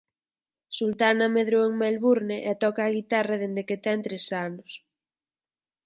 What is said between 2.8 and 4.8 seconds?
a guitarra dende que ten tres anos.